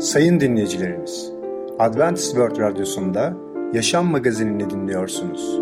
Sayın 0.00 0.40
dinleyicilerimiz, 0.40 1.32
Adventist 1.78 2.30
World 2.30 2.58
Radyosu'nda 2.58 3.34
Yaşam 3.72 4.06
Magazinini 4.06 4.70
dinliyorsunuz. 4.70 5.60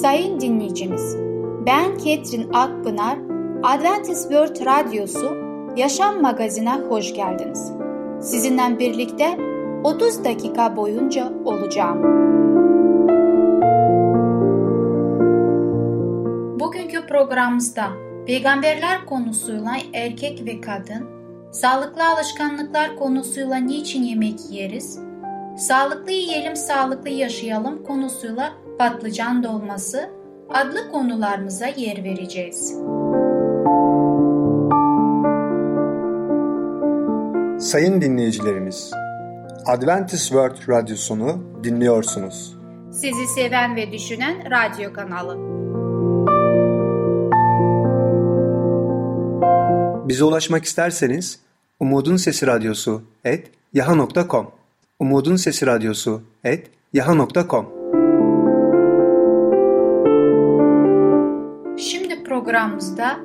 Sayın 0.00 0.40
dinleyicimiz, 0.40 1.16
ben 1.66 1.98
Ketrin 1.98 2.52
Akpınar, 2.52 3.18
Adventist 3.62 4.22
World 4.22 4.66
Radyosu 4.66 5.36
Yaşam 5.76 6.22
Magazinine 6.22 6.80
hoş 6.88 7.14
geldiniz. 7.14 7.72
Sizinle 8.20 8.78
birlikte 8.78 9.38
30 9.84 10.24
dakika 10.24 10.76
boyunca 10.76 11.32
olacağım. 11.44 12.02
Bugünkü 16.60 17.06
programımızda 17.06 18.01
peygamberler 18.26 19.06
konusuyla 19.06 19.76
erkek 19.94 20.46
ve 20.46 20.60
kadın, 20.60 21.08
sağlıklı 21.52 22.08
alışkanlıklar 22.08 22.96
konusuyla 22.96 23.56
niçin 23.56 24.02
yemek 24.02 24.38
yeriz, 24.50 24.98
sağlıklı 25.58 26.12
yiyelim 26.12 26.56
sağlıklı 26.56 27.10
yaşayalım 27.10 27.84
konusuyla 27.84 28.52
patlıcan 28.78 29.44
dolması 29.44 30.10
adlı 30.48 30.90
konularımıza 30.92 31.66
yer 31.66 32.04
vereceğiz. 32.04 32.74
Sayın 37.58 38.00
dinleyicilerimiz, 38.00 38.92
Adventist 39.66 40.22
World 40.22 40.68
Radyosunu 40.68 41.44
dinliyorsunuz. 41.64 42.56
Sizi 42.90 43.26
seven 43.26 43.76
ve 43.76 43.92
düşünen 43.92 44.36
radyo 44.50 44.92
kanalı. 44.92 45.71
Bize 50.12 50.24
ulaşmak 50.24 50.64
isterseniz 50.64 51.38
Umutun 51.80 52.16
Sesi 52.16 52.46
Radyosu 52.46 53.02
et 53.24 53.50
yaha.com 53.72 54.50
Umutun 54.98 55.36
Sesi 55.36 55.66
Radyosu 55.66 56.22
et 56.44 56.70
yaha.com 56.92 57.66
Şimdi 61.78 62.24
programımızda 62.24 63.20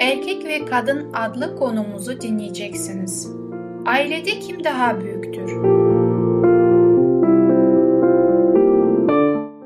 Erkek 0.00 0.44
ve 0.44 0.64
Kadın 0.64 1.12
adlı 1.12 1.56
konumuzu 1.56 2.20
dinleyeceksiniz. 2.20 3.28
Ailede 3.86 4.40
kim 4.40 4.64
daha 4.64 5.00
büyüktür? 5.00 5.52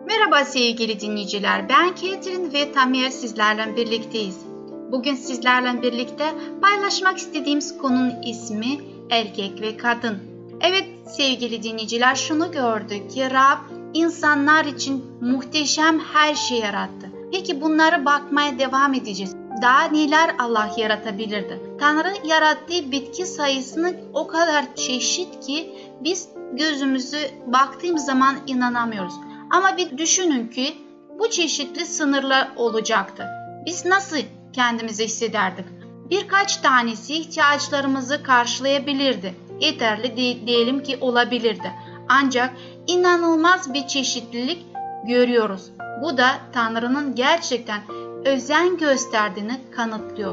Merhaba 0.07 0.45
sevgili 0.45 1.01
dinleyiciler. 1.01 1.69
Ben 1.69 1.95
Ketrin 1.95 2.53
ve 2.53 2.73
Tamir 2.73 3.11
sizlerle 3.11 3.77
birlikteyiz. 3.77 4.56
Bugün 4.93 5.15
sizlerle 5.15 5.83
birlikte 5.83 6.35
paylaşmak 6.63 7.19
istediğimiz 7.19 7.79
konunun 7.79 8.23
ismi 8.23 8.79
erkek 9.11 9.61
ve 9.61 9.77
kadın. 9.77 10.19
Evet 10.61 10.85
sevgili 11.07 11.63
dinleyiciler 11.63 12.15
şunu 12.15 12.53
gördük 12.53 13.11
ki 13.11 13.31
Rab 13.31 13.59
insanlar 13.95 14.65
için 14.65 15.05
muhteşem 15.21 15.99
her 15.99 16.35
şey 16.35 16.59
yarattı. 16.59 17.11
Peki 17.33 17.61
bunları 17.61 18.05
bakmaya 18.05 18.59
devam 18.59 18.95
edeceğiz. 18.95 19.35
Daha 19.63 19.85
neler 19.85 20.35
Allah 20.39 20.71
yaratabilirdi? 20.77 21.61
Tanrı 21.81 22.13
yarattığı 22.25 22.93
bitki 22.93 23.27
sayısını 23.27 23.95
o 24.13 24.27
kadar 24.27 24.75
çeşit 24.75 25.47
ki 25.47 25.73
biz 26.01 26.29
gözümüzü 26.53 27.19
baktığımız 27.47 28.05
zaman 28.05 28.37
inanamıyoruz. 28.47 29.15
Ama 29.51 29.77
bir 29.77 29.99
düşünün 29.99 30.49
ki 30.49 30.77
bu 31.19 31.31
çeşitli 31.31 31.87
sınırlar 31.87 32.49
olacaktı. 32.57 33.27
Biz 33.67 33.85
nasıl 33.85 34.17
kendimizi 34.53 35.05
hissederdik? 35.05 35.67
Birkaç 36.11 36.57
tanesi 36.57 37.15
ihtiyaçlarımızı 37.15 38.23
karşılayabilirdi. 38.23 39.35
Yeterli 39.61 40.11
de 40.11 40.47
diyelim 40.47 40.83
ki 40.83 40.99
olabilirdi. 41.01 41.73
Ancak 42.09 42.55
inanılmaz 42.87 43.75
bir 43.75 43.87
çeşitlilik 43.87 44.67
görüyoruz. 45.07 45.71
Bu 46.03 46.17
da 46.17 46.29
Tanrı'nın 46.53 47.15
gerçekten 47.15 47.81
özen 48.25 48.77
gösterdiğini 48.77 49.61
kanıtlıyor. 49.77 50.33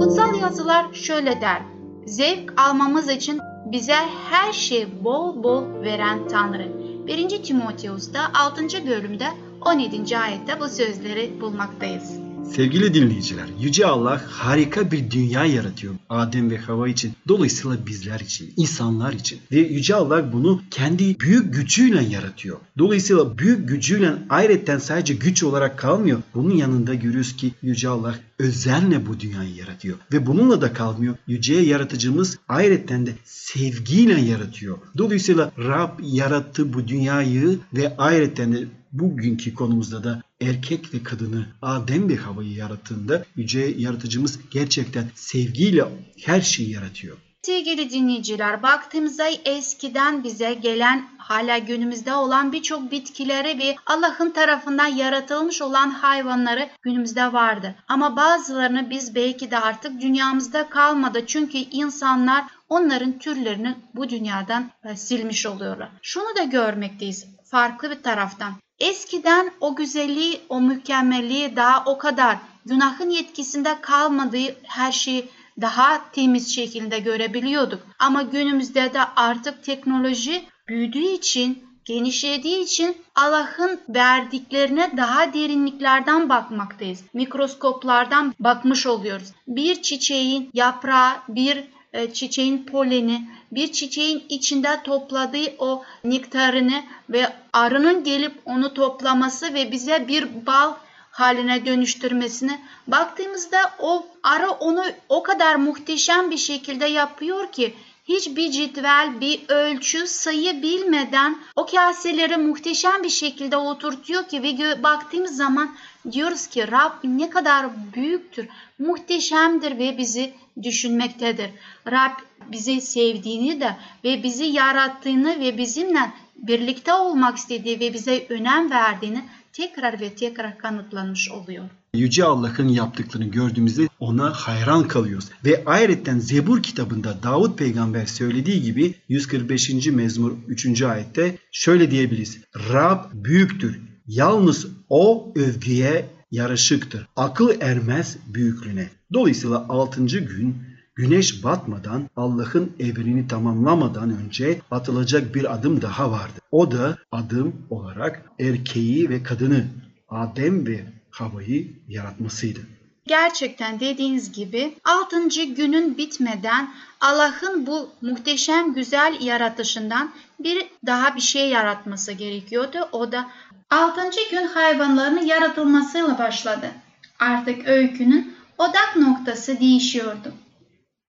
Kutsal 0.00 0.40
yazılar 0.40 0.86
şöyle 0.92 1.40
der. 1.40 1.62
Zevk 2.06 2.60
almamız 2.60 3.08
için 3.08 3.40
bize 3.66 3.96
her 4.30 4.52
şey 4.52 5.04
bol 5.04 5.42
bol 5.42 5.64
veren 5.82 6.28
Tanrı. 6.28 6.68
1. 7.06 7.42
Timoteus'ta 7.42 8.20
6. 8.34 8.86
bölümde 8.86 9.26
17. 9.60 10.18
ayette 10.18 10.60
bu 10.60 10.68
sözleri 10.68 11.40
bulmaktayız. 11.40 12.18
Sevgili 12.54 12.94
dinleyiciler, 12.94 13.46
Yüce 13.60 13.86
Allah 13.86 14.22
harika 14.28 14.90
bir 14.90 15.10
dünya 15.10 15.44
yaratıyor 15.44 15.94
Adem 16.08 16.50
ve 16.50 16.58
Hava 16.58 16.88
için. 16.88 17.12
Dolayısıyla 17.28 17.86
bizler 17.86 18.20
için, 18.20 18.52
insanlar 18.56 19.12
için. 19.12 19.38
Ve 19.52 19.58
Yüce 19.58 19.94
Allah 19.94 20.32
bunu 20.32 20.60
kendi 20.70 21.20
büyük 21.20 21.54
gücüyle 21.54 22.02
yaratıyor. 22.02 22.56
Dolayısıyla 22.78 23.38
büyük 23.38 23.68
gücüyle 23.68 24.14
ayrıca 24.30 24.80
sadece 24.80 25.14
güç 25.14 25.42
olarak 25.42 25.78
kalmıyor. 25.78 26.18
Bunun 26.34 26.54
yanında 26.54 26.94
görüyoruz 26.94 27.36
ki 27.36 27.54
Yüce 27.62 27.88
Allah 27.88 28.14
özenle 28.38 29.06
bu 29.06 29.20
dünyayı 29.20 29.54
yaratıyor. 29.54 29.96
Ve 30.12 30.26
bununla 30.26 30.60
da 30.60 30.72
kalmıyor. 30.72 31.14
Yüce 31.26 31.54
yaratıcımız 31.54 32.38
ayrıca 32.48 33.06
de 33.06 33.12
sevgiyle 33.24 34.20
yaratıyor. 34.20 34.78
Dolayısıyla 34.98 35.52
Rab 35.58 35.98
yarattı 36.02 36.72
bu 36.72 36.88
dünyayı 36.88 37.58
ve 37.74 37.96
ayrıca 37.98 38.52
de 38.52 38.64
bugünkü 38.92 39.54
konumuzda 39.54 40.04
da 40.04 40.22
erkek 40.40 40.94
ve 40.94 41.02
kadını 41.02 41.46
Adem 41.62 42.08
ve 42.08 42.16
Hava'yı 42.16 42.52
yarattığında 42.52 43.24
yüce 43.36 43.60
yaratıcımız 43.60 44.38
gerçekten 44.50 45.04
sevgiyle 45.14 45.84
her 46.24 46.40
şeyi 46.40 46.70
yaratıyor. 46.70 47.16
Sevgili 47.42 47.90
dinleyiciler, 47.90 48.62
baktığımızda 48.62 49.28
eskiden 49.44 50.24
bize 50.24 50.54
gelen 50.54 51.08
hala 51.18 51.58
günümüzde 51.58 52.14
olan 52.14 52.52
birçok 52.52 52.90
bitkileri 52.90 53.58
ve 53.58 53.76
Allah'ın 53.86 54.30
tarafından 54.30 54.86
yaratılmış 54.86 55.62
olan 55.62 55.90
hayvanları 55.90 56.68
günümüzde 56.82 57.32
vardı. 57.32 57.74
Ama 57.88 58.16
bazılarını 58.16 58.90
biz 58.90 59.14
belki 59.14 59.50
de 59.50 59.58
artık 59.58 60.00
dünyamızda 60.00 60.68
kalmadı. 60.68 61.26
Çünkü 61.26 61.58
insanlar 61.58 62.44
onların 62.68 63.18
türlerini 63.18 63.76
bu 63.94 64.08
dünyadan 64.08 64.70
silmiş 64.94 65.46
oluyorlar. 65.46 65.90
Şunu 66.02 66.36
da 66.36 66.42
görmekteyiz 66.42 67.26
farklı 67.50 67.90
bir 67.90 68.02
taraftan. 68.02 68.52
Eskiden 68.80 69.50
o 69.60 69.76
güzelliği, 69.76 70.40
o 70.48 70.60
mükemmelliği 70.60 71.56
daha 71.56 71.84
o 71.84 71.98
kadar 71.98 72.38
günahın 72.66 73.10
yetkisinde 73.10 73.80
kalmadığı 73.80 74.56
her 74.62 74.92
şeyi 74.92 75.28
daha 75.60 76.10
temiz 76.10 76.54
şekilde 76.54 76.98
görebiliyorduk. 76.98 77.82
Ama 77.98 78.22
günümüzde 78.22 78.94
de 78.94 79.00
artık 79.16 79.64
teknoloji 79.64 80.44
büyüdüğü 80.68 81.08
için, 81.08 81.64
genişlediği 81.84 82.64
için 82.64 82.96
Allah'ın 83.14 83.80
verdiklerine 83.88 84.96
daha 84.96 85.34
derinliklerden 85.34 86.28
bakmaktayız. 86.28 87.04
Mikroskoplardan 87.12 88.34
bakmış 88.40 88.86
oluyoruz. 88.86 89.32
Bir 89.46 89.82
çiçeğin 89.82 90.50
yaprağı, 90.54 91.12
bir 91.28 91.64
çiçeğin 92.12 92.64
poleni, 92.64 93.28
bir 93.52 93.72
çiçeğin 93.72 94.24
içinde 94.28 94.82
topladığı 94.84 95.54
o 95.58 95.82
nektarını 96.04 96.82
ve 97.10 97.32
arının 97.52 98.04
gelip 98.04 98.32
onu 98.44 98.74
toplaması 98.74 99.54
ve 99.54 99.72
bize 99.72 100.08
bir 100.08 100.46
bal 100.46 100.74
haline 101.10 101.66
dönüştürmesini 101.66 102.60
baktığımızda 102.86 103.58
o 103.78 104.06
arı 104.22 104.50
onu 104.50 104.84
o 105.08 105.22
kadar 105.22 105.54
muhteşem 105.54 106.30
bir 106.30 106.36
şekilde 106.36 106.86
yapıyor 106.86 107.52
ki 107.52 107.74
hiçbir 108.08 108.50
cetvel, 108.50 109.20
bir 109.20 109.40
ölçü, 109.48 110.06
sayı 110.06 110.62
bilmeden 110.62 111.38
o 111.56 111.66
kaseleri 111.66 112.36
muhteşem 112.36 113.02
bir 113.02 113.08
şekilde 113.08 113.56
oturtuyor 113.56 114.28
ki 114.28 114.42
ve 114.42 114.82
baktığımız 114.82 115.36
zaman 115.36 115.76
diyoruz 116.12 116.46
ki 116.46 116.70
Rab 116.72 116.92
ne 117.04 117.30
kadar 117.30 117.66
büyüktür, 117.94 118.48
muhteşemdir 118.78 119.78
ve 119.78 119.98
bizi 119.98 120.34
düşünmektedir. 120.62 121.50
Rab 121.90 122.12
bizi 122.46 122.80
sevdiğini 122.80 123.60
de 123.60 123.76
ve 124.04 124.22
bizi 124.22 124.44
yarattığını 124.44 125.40
ve 125.40 125.58
bizimle 125.58 126.12
birlikte 126.36 126.92
olmak 126.92 127.36
istediği 127.36 127.80
ve 127.80 127.94
bize 127.94 128.26
önem 128.28 128.70
verdiğini 128.70 129.24
tekrar 129.52 130.00
ve 130.00 130.14
tekrar 130.14 130.58
kanıtlanmış 130.58 131.30
oluyor. 131.30 131.64
Yüce 131.98 132.24
Allah'ın 132.24 132.68
yaptıklarını 132.68 133.28
gördüğümüzde 133.30 133.88
ona 134.00 134.30
hayran 134.30 134.88
kalıyoruz. 134.88 135.28
Ve 135.44 135.62
ayrıca 135.66 136.18
Zebur 136.18 136.62
kitabında 136.62 137.22
Davut 137.22 137.58
peygamber 137.58 138.06
söylediği 138.06 138.62
gibi 138.62 138.94
145. 139.08 139.86
mezmur 139.86 140.32
3. 140.48 140.82
ayette 140.82 141.38
şöyle 141.52 141.90
diyebiliriz. 141.90 142.38
Rab 142.72 143.04
büyüktür. 143.14 143.80
Yalnız 144.06 144.66
o 144.88 145.32
övgüye 145.36 146.08
yaraşıktır. 146.30 147.06
Akıl 147.16 147.50
ermez 147.60 148.16
büyüklüğüne. 148.26 148.88
Dolayısıyla 149.12 149.66
6. 149.68 150.06
gün 150.06 150.56
güneş 150.94 151.44
batmadan 151.44 152.10
Allah'ın 152.16 152.70
evrenini 152.78 153.28
tamamlamadan 153.28 154.10
önce 154.10 154.60
atılacak 154.70 155.34
bir 155.34 155.54
adım 155.54 155.82
daha 155.82 156.10
vardı. 156.10 156.40
O 156.50 156.70
da 156.70 156.98
adım 157.12 157.52
olarak 157.70 158.22
erkeği 158.40 159.10
ve 159.10 159.22
kadını 159.22 159.64
Adem 160.08 160.66
ve 160.66 160.97
Hava'yı 161.20 161.66
yaratmasıydı. 161.88 162.60
Gerçekten 163.06 163.80
dediğiniz 163.80 164.32
gibi 164.32 164.74
6. 164.84 165.28
günün 165.28 165.98
bitmeden 165.98 166.70
Allah'ın 167.00 167.66
bu 167.66 167.90
muhteşem 168.02 168.74
güzel 168.74 169.16
yaratışından 169.20 170.10
bir 170.40 170.66
daha 170.86 171.16
bir 171.16 171.20
şey 171.20 171.48
yaratması 171.48 172.12
gerekiyordu. 172.12 172.88
O 172.92 173.12
da 173.12 173.30
6. 173.70 174.02
gün 174.30 174.46
hayvanların 174.46 175.26
yaratılmasıyla 175.26 176.18
başladı. 176.18 176.70
Artık 177.18 177.68
öykünün 177.68 178.34
odak 178.58 178.96
noktası 178.96 179.60
değişiyordu. 179.60 180.32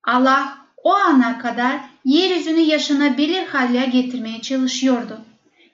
Allah 0.03 0.57
o 0.83 0.93
ana 0.93 1.39
kadar 1.39 1.79
yeryüzünü 2.05 2.59
yaşanabilir 2.59 3.47
hale 3.47 3.85
getirmeye 3.85 4.41
çalışıyordu. 4.41 5.21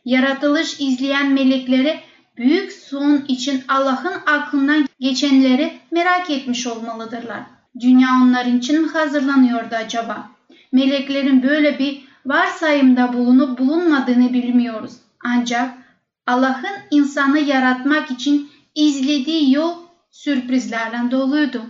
Yaratılış 0.06 0.80
izleyen 0.80 1.32
melekleri 1.32 2.00
büyük 2.38 2.72
son 2.72 3.26
için 3.28 3.64
Allah'ın 3.68 4.14
aklından 4.26 4.88
geçenleri 5.00 5.74
merak 5.92 6.30
etmiş 6.30 6.68
olmalıdırlar. 6.68 7.44
Dünya 7.80 8.08
onlar 8.24 8.46
için 8.46 8.82
mi 8.82 8.88
hazırlanıyordu 8.88 9.76
acaba? 9.76 10.30
Meleklerin 10.72 11.44
böyle 11.44 11.80
bir 11.80 12.06
varsayımda 12.26 13.14
bulunup 13.14 13.60
bulunmadığını 13.60 14.34
bilmiyoruz. 14.34 14.94
Ancak 15.26 15.74
Allah'ın 16.28 16.76
insanı 16.92 17.40
yaratmak 17.40 18.12
için 18.12 18.50
izlediği 18.76 19.54
yol 19.54 19.74
sürprizlerle 20.12 21.12
doluydu. 21.12 21.62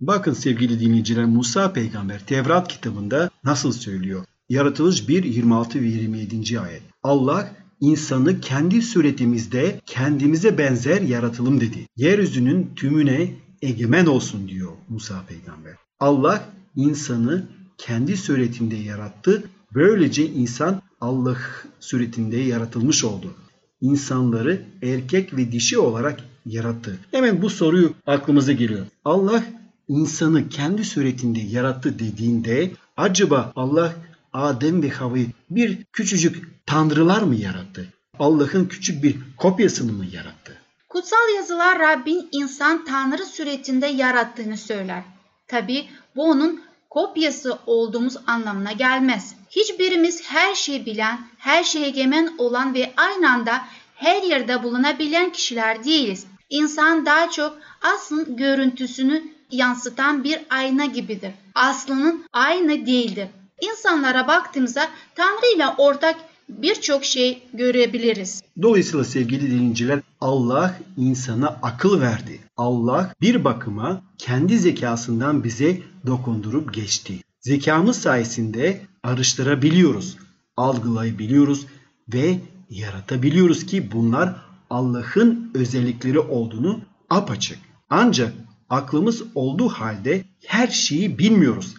Bakın 0.00 0.32
sevgili 0.32 0.80
dinleyiciler 0.80 1.24
Musa 1.24 1.72
peygamber 1.72 2.26
Tevrat 2.26 2.68
kitabında 2.68 3.30
nasıl 3.44 3.72
söylüyor? 3.72 4.24
Yaratılış 4.48 5.08
1, 5.08 5.24
26 5.24 5.80
ve 5.80 5.86
27. 5.86 6.60
ayet. 6.60 6.82
Allah 7.02 7.48
insanı 7.84 8.40
kendi 8.40 8.82
suretimizde 8.82 9.80
kendimize 9.86 10.58
benzer 10.58 11.00
yaratılım 11.00 11.60
dedi. 11.60 11.88
Yeryüzünün 11.96 12.70
tümüne 12.76 13.30
egemen 13.62 14.06
olsun 14.06 14.48
diyor 14.48 14.72
Musa 14.88 15.24
peygamber. 15.28 15.72
Allah 16.00 16.48
insanı 16.76 17.46
kendi 17.78 18.16
suretinde 18.16 18.76
yarattı. 18.76 19.44
Böylece 19.74 20.26
insan 20.26 20.82
Allah 21.00 21.36
suretinde 21.80 22.36
yaratılmış 22.36 23.04
oldu. 23.04 23.34
İnsanları 23.80 24.62
erkek 24.82 25.36
ve 25.36 25.52
dişi 25.52 25.78
olarak 25.78 26.20
yarattı. 26.46 26.98
Hemen 27.10 27.42
bu 27.42 27.50
soruyu 27.50 27.92
aklımıza 28.06 28.52
geliyor. 28.52 28.86
Allah 29.04 29.44
insanı 29.88 30.48
kendi 30.48 30.84
suretinde 30.84 31.40
yarattı 31.40 31.98
dediğinde 31.98 32.70
acaba 32.96 33.52
Allah 33.56 33.94
Adem 34.34 34.82
ve 34.82 34.88
Havva'yı 34.90 35.26
bir 35.50 35.84
küçücük 35.84 36.66
tanrılar 36.66 37.22
mı 37.22 37.34
yarattı? 37.34 37.86
Allah'ın 38.18 38.66
küçük 38.66 39.02
bir 39.02 39.16
kopyasını 39.36 39.92
mı 39.92 40.04
yarattı? 40.12 40.58
Kutsal 40.88 41.34
yazılar 41.36 41.78
Rabbin 41.78 42.28
insan 42.32 42.84
tanrı 42.84 43.26
suretinde 43.26 43.86
yarattığını 43.86 44.56
söyler. 44.56 45.02
Tabi 45.48 45.84
bu 46.16 46.22
onun 46.22 46.62
kopyası 46.90 47.58
olduğumuz 47.66 48.16
anlamına 48.26 48.72
gelmez. 48.72 49.34
Hiçbirimiz 49.50 50.22
her 50.22 50.54
şeyi 50.54 50.86
bilen, 50.86 51.18
her 51.38 51.64
şeye 51.64 51.86
egemen 51.86 52.34
olan 52.38 52.74
ve 52.74 52.92
aynı 52.96 53.30
anda 53.30 53.60
her 53.94 54.22
yerde 54.22 54.62
bulunabilen 54.62 55.32
kişiler 55.32 55.84
değiliz. 55.84 56.26
İnsan 56.50 57.06
daha 57.06 57.30
çok 57.30 57.58
aslın 57.82 58.36
görüntüsünü 58.36 59.22
yansıtan 59.50 60.24
bir 60.24 60.40
ayna 60.50 60.84
gibidir. 60.84 61.30
Aslının 61.54 62.24
aynı 62.32 62.86
değildir. 62.86 63.28
İnsanlara 63.70 64.28
baktığımızda 64.28 64.88
Tanrı 65.14 65.56
ile 65.56 65.64
ortak 65.78 66.16
birçok 66.48 67.04
şey 67.04 67.42
görebiliriz. 67.52 68.42
Dolayısıyla 68.62 69.04
sevgili 69.04 69.50
dinleyiciler 69.50 70.00
Allah 70.20 70.78
insana 70.96 71.48
akıl 71.62 72.00
verdi. 72.00 72.40
Allah 72.56 73.12
bir 73.20 73.44
bakıma 73.44 74.02
kendi 74.18 74.58
zekasından 74.58 75.44
bize 75.44 75.78
dokundurup 76.06 76.74
geçti. 76.74 77.18
Zekamız 77.40 78.00
sayesinde 78.00 78.80
araştırabiliyoruz, 79.02 80.16
algılayabiliyoruz 80.56 81.66
ve 82.14 82.38
yaratabiliyoruz 82.70 83.66
ki 83.66 83.92
bunlar 83.92 84.36
Allah'ın 84.70 85.50
özellikleri 85.54 86.18
olduğunu 86.18 86.80
apaçık. 87.10 87.58
Ancak 87.90 88.32
aklımız 88.70 89.22
olduğu 89.34 89.68
halde 89.68 90.24
her 90.46 90.68
şeyi 90.68 91.18
bilmiyoruz. 91.18 91.74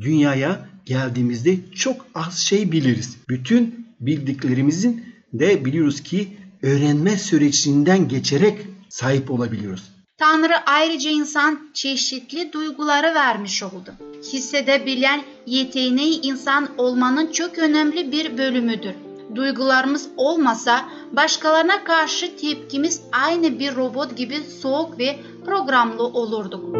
Dünyaya 0.00 0.75
geldiğimizde 0.86 1.56
çok 1.74 2.06
az 2.14 2.38
şey 2.38 2.72
biliriz. 2.72 3.16
Bütün 3.28 3.86
bildiklerimizin 4.00 5.04
de 5.32 5.64
biliyoruz 5.64 6.02
ki 6.02 6.36
öğrenme 6.62 7.18
sürecinden 7.18 8.08
geçerek 8.08 8.58
sahip 8.88 9.30
olabiliyoruz. 9.30 9.82
Tanrı 10.18 10.54
ayrıca 10.66 11.10
insan 11.10 11.70
çeşitli 11.74 12.52
duyguları 12.52 13.14
vermiş 13.14 13.62
oldu. 13.62 13.94
Hissedebilen 14.32 15.22
yeteneği 15.46 16.20
insan 16.22 16.68
olmanın 16.78 17.32
çok 17.32 17.58
önemli 17.58 18.12
bir 18.12 18.38
bölümüdür. 18.38 18.94
Duygularımız 19.34 20.08
olmasa 20.16 20.88
başkalarına 21.12 21.84
karşı 21.84 22.36
tepkimiz 22.36 23.00
aynı 23.12 23.58
bir 23.58 23.76
robot 23.76 24.16
gibi 24.16 24.36
soğuk 24.62 24.98
ve 24.98 25.16
programlı 25.44 26.02
olurduk. 26.02 26.76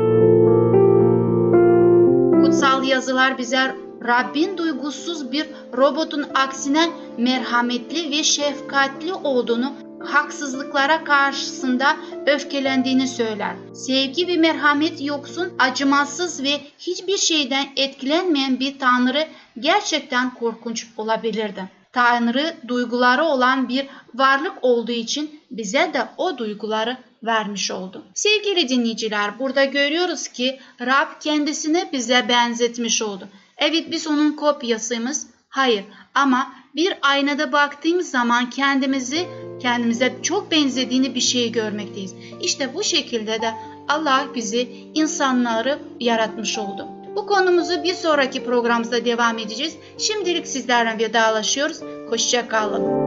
Kutsal 2.45 2.85
yazılar 2.85 3.39
bize 3.39 3.86
Rabbin 4.05 4.59
duygusuz 4.59 5.33
bir 5.33 5.47
robotun 5.77 6.27
aksine 6.35 6.91
merhametli 7.19 8.11
ve 8.11 8.23
şefkatli 8.23 9.15
olduğunu, 9.15 9.73
haksızlıklara 10.01 11.05
karşısında 11.05 11.97
öfkelendiğini 12.27 13.09
söyler. 13.09 13.57
Sevgi 13.75 14.29
ve 14.29 14.37
merhamet 14.37 15.01
yoksun, 15.01 15.53
acımasız 15.59 16.43
ve 16.43 16.61
hiçbir 16.79 17.17
şeyden 17.17 17.67
etkilenmeyen 17.77 18.61
bir 18.61 18.79
tanrı 18.79 19.29
gerçekten 19.61 20.35
korkunç 20.35 20.87
olabilirdi. 20.97 21.71
Tanrı 21.93 22.55
duyguları 22.69 23.25
olan 23.25 23.69
bir 23.69 23.87
varlık 24.15 24.55
olduğu 24.63 24.93
için 24.93 25.41
bize 25.51 25.91
de 25.95 26.09
o 26.17 26.39
duyguları 26.39 26.97
vermiş 27.23 27.71
oldu. 27.71 28.05
Sevgili 28.15 28.69
dinleyiciler 28.69 29.39
burada 29.39 29.65
görüyoruz 29.65 30.29
ki 30.29 30.61
Rab 30.81 31.21
kendisini 31.21 31.89
bize 31.93 32.29
benzetmiş 32.29 33.03
oldu. 33.03 33.29
Evet 33.59 33.91
biz 33.91 34.07
onun 34.07 34.33
kopyasıyız. 34.33 35.27
Hayır 35.49 35.85
ama 36.15 36.53
bir 36.75 36.99
aynada 37.03 37.53
baktığımız 37.53 38.11
zaman 38.11 38.51
kendimizi 38.51 39.27
kendimize 39.61 40.15
çok 40.23 40.51
benzediğini 40.51 41.15
bir 41.15 41.21
şey 41.21 41.53
görmekteyiz. 41.53 42.15
İşte 42.41 42.75
bu 42.75 42.83
şekilde 42.83 43.43
de 43.43 43.55
Allah 43.89 44.27
bizi 44.35 44.69
insanları 44.95 45.79
yaratmış 46.01 46.59
oldu. 46.59 46.89
Bu 47.17 47.27
konumuzu 47.27 47.83
bir 47.85 47.95
sonraki 47.95 48.45
programımızda 48.45 49.05
devam 49.05 49.39
edeceğiz. 49.39 49.77
Şimdilik 49.99 50.47
sizlerle 50.47 50.99
vedalaşıyoruz. 50.99 51.81
Hoşça 52.11 52.49
kalın. 52.49 53.07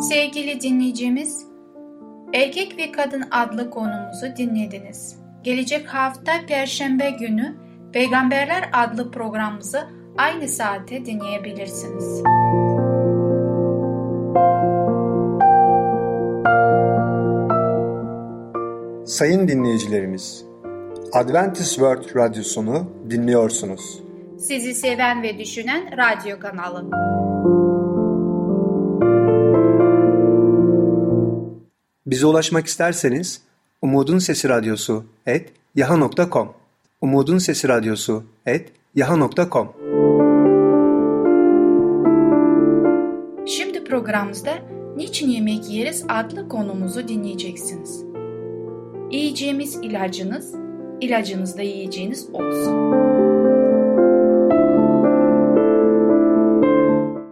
Sevgili 0.00 0.60
dinleyicimiz, 0.60 1.46
Erkek 2.32 2.78
ve 2.78 2.92
Kadın 2.92 3.24
adlı 3.30 3.70
konumuzu 3.70 4.26
dinlediniz. 4.36 5.17
Gelecek 5.42 5.86
hafta 5.86 6.32
Perşembe 6.46 7.10
günü 7.10 7.56
Peygamberler 7.92 8.70
adlı 8.72 9.10
programımızı 9.10 9.88
aynı 10.16 10.48
saate 10.48 11.06
dinleyebilirsiniz. 11.06 12.22
Sayın 19.06 19.48
dinleyicilerimiz, 19.48 20.44
Adventist 21.12 21.74
World 21.74 22.16
Radyosunu 22.16 22.92
dinliyorsunuz. 23.10 24.02
Sizi 24.38 24.74
seven 24.74 25.22
ve 25.22 25.38
düşünen 25.38 25.90
radyo 25.96 26.38
kanalı. 26.38 26.90
Bize 32.06 32.26
ulaşmak 32.26 32.66
isterseniz 32.66 33.47
Umutun 33.82 34.18
Sesi 34.18 34.48
Radyosu 34.48 35.04
et 35.26 35.52
yaha.com 35.74 36.48
Umutun 37.00 37.38
Sesi 37.38 37.68
Radyosu 37.68 38.24
et 38.46 38.72
yaha.com 38.94 39.68
Şimdi 43.46 43.84
programımızda 43.84 44.50
Niçin 44.96 45.28
Yemek 45.28 45.70
Yeriz 45.70 46.04
adlı 46.08 46.48
konumuzu 46.48 47.08
dinleyeceksiniz. 47.08 48.04
Yiyeceğimiz 49.10 49.76
ilacınız, 49.76 50.54
ilacınız 51.00 51.58
da 51.58 51.62
yiyeceğiniz 51.62 52.28
olsun. 52.32 52.74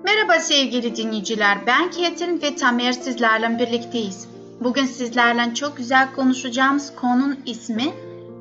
Merhaba 0.04 0.40
sevgili 0.40 0.96
dinleyiciler, 0.96 1.58
ben 1.66 1.90
Ketrin 1.90 2.42
ve 2.42 2.56
Tamer 2.56 2.92
sizlerle 2.92 3.58
birlikteyiz. 3.58 4.35
Bugün 4.60 4.84
sizlerle 4.86 5.54
çok 5.54 5.76
güzel 5.76 6.14
konuşacağımız 6.14 6.92
konunun 6.96 7.38
ismi 7.46 7.92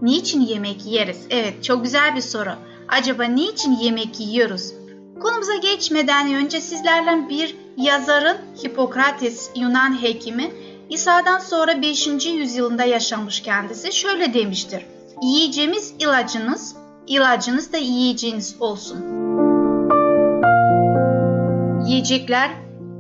Niçin 0.02 0.42
yemek 0.42 0.86
yeriz? 0.86 1.26
Evet, 1.30 1.64
çok 1.64 1.84
güzel 1.84 2.16
bir 2.16 2.22
soru. 2.22 2.52
Acaba 2.88 3.24
niçin 3.24 3.72
yemek 3.72 4.20
yiyoruz? 4.20 4.74
Konumuza 5.22 5.56
geçmeden 5.56 6.34
önce 6.34 6.62
sizlerle 6.62 7.30
bir 7.30 7.56
yazarın 7.78 8.38
Hipokrates 8.64 9.50
Yunan 9.56 10.02
hekimi 10.02 10.52
İsa'dan 10.90 11.40
sonra 11.40 11.82
5. 11.82 12.08
yüzyılında 12.26 12.84
yaşamış 12.84 13.42
kendisi 13.42 13.94
şöyle 13.94 14.34
demiştir. 14.34 14.86
Yiyeceğimiz 15.22 15.94
ilacınız, 16.00 16.76
ilacınız 17.08 17.74
da 17.74 17.78
yiyeceğiniz 17.78 18.56
olsun. 18.60 18.98
Yiyecekler 21.88 22.52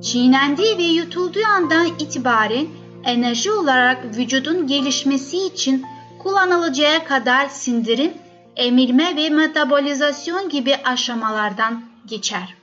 çiğnendiği 0.02 0.78
ve 0.78 0.84
yutulduğu 0.84 1.46
andan 1.56 1.86
itibaren 1.86 2.68
enerji 3.06 3.52
olarak 3.52 4.18
vücudun 4.18 4.68
gelişmesi 4.68 5.38
için 5.38 5.86
kullanılacağı 6.20 7.06
kadar 7.06 7.50
sindirim, 7.50 8.12
emilme 8.56 9.16
ve 9.16 9.30
metabolizasyon 9.30 10.50
gibi 10.50 10.76
aşamalardan 10.76 11.86
geçer. 12.08 12.56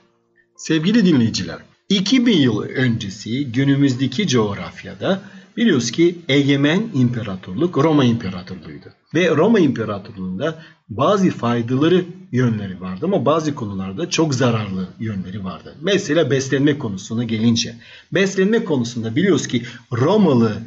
Sevgili 0.57 1.05
dinleyiciler, 1.05 1.57
2000 1.89 2.37
yıl 2.37 2.61
öncesi 2.61 3.51
günümüzdeki 3.51 4.27
coğrafyada 4.27 5.21
biliyoruz 5.57 5.91
ki 5.91 6.15
egemen 6.29 6.83
imparatorluk 6.93 7.77
Roma 7.77 8.03
İmparatorluğu'ydu. 8.05 8.89
Ve 9.13 9.29
Roma 9.29 9.59
İmparatorluğu'nda 9.59 10.63
bazı 10.89 11.29
faydaları 11.29 12.05
yönleri 12.31 12.81
vardı 12.81 13.05
ama 13.05 13.25
bazı 13.25 13.55
konularda 13.55 14.09
çok 14.09 14.35
zararlı 14.35 14.87
yönleri 14.99 15.43
vardı. 15.43 15.75
Mesela 15.81 16.31
beslenme 16.31 16.77
konusuna 16.77 17.23
gelince. 17.23 17.75
Beslenme 18.11 18.63
konusunda 18.63 19.15
biliyoruz 19.15 19.47
ki 19.47 19.63
Romalı 19.91 20.57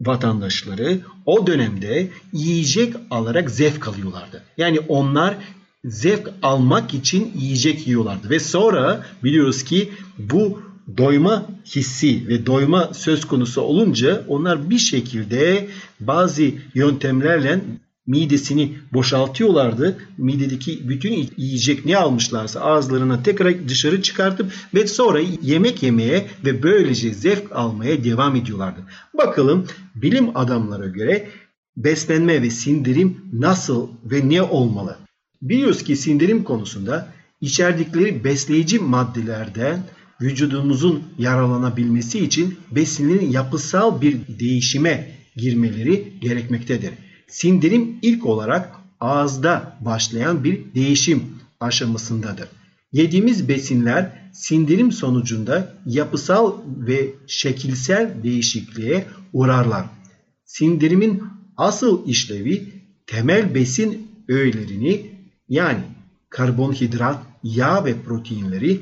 vatandaşları 0.00 1.00
o 1.26 1.46
dönemde 1.46 2.08
yiyecek 2.32 2.94
alarak 3.10 3.50
zevk 3.50 3.88
alıyorlardı. 3.88 4.42
Yani 4.56 4.80
onlar 4.80 5.36
zevk 5.84 6.30
almak 6.42 6.94
için 6.94 7.32
yiyecek 7.38 7.86
yiyorlardı. 7.86 8.30
Ve 8.30 8.40
sonra 8.40 9.06
biliyoruz 9.24 9.64
ki 9.64 9.92
bu 10.18 10.62
doyma 10.96 11.46
hissi 11.66 12.28
ve 12.28 12.46
doyma 12.46 12.94
söz 12.94 13.24
konusu 13.24 13.60
olunca 13.60 14.24
onlar 14.28 14.70
bir 14.70 14.78
şekilde 14.78 15.68
bazı 16.00 16.42
yöntemlerle 16.74 17.60
midesini 18.06 18.72
boşaltıyorlardı. 18.92 19.96
Midedeki 20.18 20.88
bütün 20.88 21.30
yiyecek 21.36 21.86
ne 21.86 21.96
almışlarsa 21.96 22.60
ağızlarına 22.60 23.22
tekrar 23.22 23.68
dışarı 23.68 24.02
çıkartıp 24.02 24.52
ve 24.74 24.86
sonra 24.86 25.20
yemek 25.42 25.82
yemeye 25.82 26.26
ve 26.44 26.62
böylece 26.62 27.14
zevk 27.14 27.52
almaya 27.52 28.04
devam 28.04 28.36
ediyorlardı. 28.36 28.80
Bakalım 29.18 29.66
bilim 29.94 30.36
adamlara 30.36 30.86
göre 30.86 31.28
beslenme 31.76 32.42
ve 32.42 32.50
sindirim 32.50 33.24
nasıl 33.32 33.88
ve 34.04 34.28
ne 34.28 34.42
olmalı? 34.42 34.96
Biliyoruz 35.42 35.84
ki 35.84 35.96
sindirim 35.96 36.44
konusunda 36.44 37.12
içerdikleri 37.40 38.24
besleyici 38.24 38.78
maddelerden 38.78 39.82
vücudumuzun 40.22 41.02
yaralanabilmesi 41.18 42.24
için 42.24 42.58
besinlerin 42.70 43.30
yapısal 43.30 44.00
bir 44.00 44.16
değişime 44.40 45.10
girmeleri 45.36 46.12
gerekmektedir. 46.20 46.90
Sindirim 47.28 47.98
ilk 48.02 48.26
olarak 48.26 48.70
ağızda 49.00 49.78
başlayan 49.80 50.44
bir 50.44 50.74
değişim 50.74 51.22
aşamasındadır. 51.60 52.48
Yediğimiz 52.92 53.48
besinler 53.48 54.30
sindirim 54.32 54.92
sonucunda 54.92 55.74
yapısal 55.86 56.52
ve 56.66 57.08
şekilsel 57.26 58.22
değişikliğe 58.22 59.04
uğrarlar. 59.32 59.86
Sindirimin 60.44 61.22
asıl 61.56 62.08
işlevi 62.08 62.72
temel 63.06 63.54
besin 63.54 64.08
öğelerini 64.28 65.06
yani 65.48 65.80
karbonhidrat, 66.30 67.18
yağ 67.42 67.84
ve 67.84 68.02
proteinleri 68.02 68.80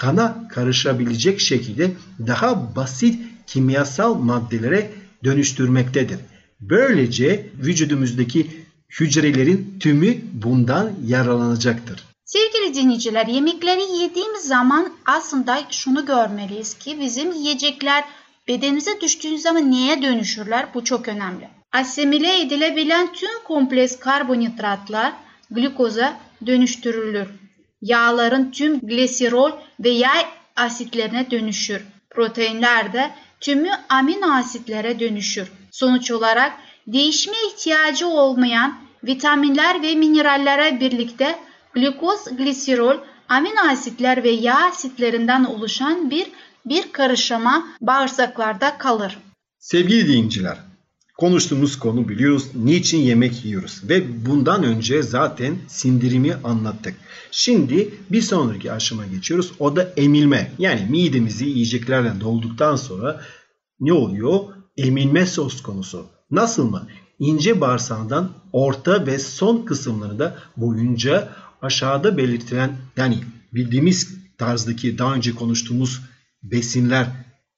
kana 0.00 0.48
karışabilecek 0.48 1.40
şekilde 1.40 1.90
daha 2.26 2.76
basit 2.76 3.22
kimyasal 3.46 4.14
maddelere 4.14 4.90
dönüştürmektedir. 5.24 6.18
Böylece 6.60 7.46
vücudumuzdaki 7.58 8.50
hücrelerin 9.00 9.76
tümü 9.80 10.16
bundan 10.32 10.92
yararlanacaktır. 11.06 12.04
Sevgili 12.24 12.74
dinleyiciler 12.74 13.26
yemekleri 13.26 13.82
yediğimiz 14.02 14.42
zaman 14.42 14.92
aslında 15.06 15.58
şunu 15.70 16.06
görmeliyiz 16.06 16.74
ki 16.74 17.00
bizim 17.00 17.32
yiyecekler 17.32 18.04
bedenimize 18.48 19.00
düştüğü 19.00 19.38
zaman 19.38 19.70
neye 19.70 20.02
dönüşürler 20.02 20.66
bu 20.74 20.84
çok 20.84 21.08
önemli. 21.08 21.48
Asimile 21.72 22.40
edilebilen 22.40 23.12
tüm 23.12 23.44
kompleks 23.44 23.98
karbonhidratlar 23.98 25.12
glukoza 25.50 26.20
dönüştürülür. 26.46 27.39
Yağların 27.82 28.50
tüm 28.50 28.80
glisirol 28.80 29.52
ve 29.80 29.88
yağ 29.88 30.12
asitlerine 30.56 31.30
dönüşür. 31.30 31.82
Proteinler 32.10 32.92
de 32.92 33.10
tümü 33.40 33.70
amino 33.88 34.32
asitlere 34.32 35.00
dönüşür. 35.00 35.52
Sonuç 35.70 36.10
olarak 36.10 36.52
değişme 36.86 37.34
ihtiyacı 37.52 38.08
olmayan 38.08 38.78
vitaminler 39.04 39.82
ve 39.82 39.94
minerallere 39.94 40.80
birlikte 40.80 41.38
glukoz, 41.74 42.24
glisirol, 42.36 42.96
amino 43.28 43.60
asitler 43.70 44.24
ve 44.24 44.30
yağ 44.30 44.66
asitlerinden 44.66 45.44
oluşan 45.44 46.10
bir 46.10 46.26
bir 46.66 46.92
karışıma 46.92 47.66
bağırsaklarda 47.80 48.78
kalır. 48.78 49.18
Sevgili 49.58 50.08
dinleyiciler, 50.08 50.56
konuştuğumuz 51.20 51.78
konu 51.78 52.08
biliyoruz 52.08 52.46
niçin 52.54 52.98
yemek 52.98 53.44
yiyoruz 53.44 53.80
ve 53.88 54.26
bundan 54.26 54.64
önce 54.64 55.02
zaten 55.02 55.56
sindirimi 55.68 56.34
anlattık. 56.44 56.94
Şimdi 57.30 57.94
bir 58.10 58.22
sonraki 58.22 58.72
aşama 58.72 59.06
geçiyoruz. 59.06 59.52
O 59.58 59.76
da 59.76 59.92
emilme. 59.96 60.52
Yani 60.58 60.86
midemizi 60.90 61.44
yiyeceklerle 61.44 62.20
dolduktan 62.20 62.76
sonra 62.76 63.20
ne 63.80 63.92
oluyor? 63.92 64.40
Emilme 64.76 65.26
söz 65.26 65.62
konusu. 65.62 66.06
Nasıl 66.30 66.70
mı? 66.70 66.86
İnce 67.18 67.60
bağırsağından 67.60 68.30
orta 68.52 69.06
ve 69.06 69.18
son 69.18 69.64
kısımlarında 69.64 70.38
boyunca 70.56 71.28
aşağıda 71.62 72.16
belirtilen 72.16 72.76
yani 72.96 73.18
bildiğimiz 73.52 74.18
tarzdaki 74.38 74.98
daha 74.98 75.14
önce 75.14 75.34
konuştuğumuz 75.34 76.00
besinler 76.42 77.06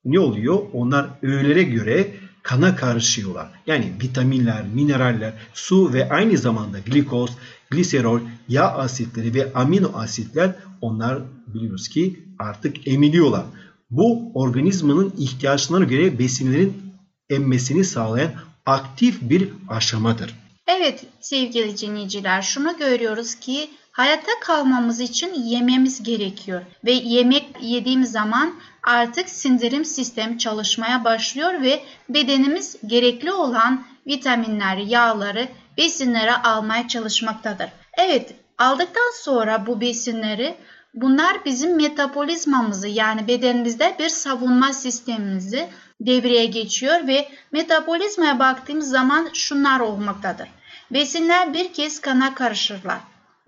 ne 0.05 0.21
oluyor? 0.21 0.59
Onlar 0.73 1.11
öğelere 1.23 1.63
göre 1.63 2.22
kana 2.43 2.77
karışıyorlar. 2.77 3.51
Yani 3.67 3.93
vitaminler, 4.03 4.65
mineraller, 4.75 5.35
su 5.55 5.93
ve 5.93 6.09
aynı 6.11 6.39
zamanda 6.39 6.79
glikoz, 6.79 7.31
gliserol, 7.71 8.21
yağ 8.49 8.69
asitleri 8.69 9.35
ve 9.35 9.53
amino 9.55 9.91
asitler 9.95 10.55
onlar 10.81 11.19
biliyoruz 11.47 11.89
ki 11.89 12.25
artık 12.39 12.89
emiliyorlar. 12.89 13.45
Bu 13.91 14.33
organizmanın 14.35 15.15
ihtiyaçlarına 15.19 15.85
göre 15.85 16.19
besinlerin 16.19 16.83
emmesini 17.31 17.85
sağlayan 17.85 18.33
aktif 18.67 19.21
bir 19.23 19.49
aşamadır. 19.69 20.35
Evet 20.67 21.05
sevgili 21.21 21.79
dinleyiciler 21.79 22.43
şunu 22.43 22.79
görüyoruz 22.79 23.35
ki 23.35 23.71
hayatta 23.93 24.33
kalmamız 24.41 25.01
için 25.01 25.35
yememiz 25.35 26.03
gerekiyor 26.03 26.63
ve 26.85 26.93
yemek 26.93 27.47
yediğimiz 27.63 28.13
zaman 28.13 28.55
artık 28.83 29.29
sindirim 29.29 29.85
sistemi 29.85 30.39
çalışmaya 30.39 31.05
başlıyor 31.05 31.63
ve 31.63 31.83
bedenimiz 32.09 32.77
gerekli 32.87 33.33
olan 33.33 33.85
vitaminleri, 34.07 34.89
yağları, 34.89 35.49
besinleri 35.77 36.33
almaya 36.33 36.89
çalışmaktadır. 36.89 37.69
Evet, 37.99 38.35
aldıktan 38.59 39.13
sonra 39.23 39.67
bu 39.67 39.81
besinleri 39.81 40.55
bunlar 40.95 41.45
bizim 41.45 41.77
metabolizmamızı 41.77 42.89
yani 42.89 43.29
bedenimizde 43.29 43.97
bir 43.99 44.09
savunma 44.09 44.73
sistemimizi 44.73 45.69
devreye 46.01 46.47
geçiyor 46.47 47.07
ve 47.07 47.29
metabolizmaya 47.53 48.39
baktığımız 48.39 48.89
zaman 48.89 49.29
şunlar 49.33 49.81
olmaktadır. 49.81 50.49
Besinler 50.91 51.55
bir 51.55 51.73
kez 51.73 52.01
kana 52.01 52.35
karışırlar. 52.35 52.99